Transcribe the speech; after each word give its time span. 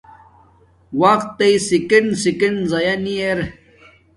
وقت 1.01 1.27
تݵ 1.37 1.53
سکینڈ 1.67 2.09
سلینڈ 2.21 2.59
ضایانی 2.71 3.15
ار 3.29 3.39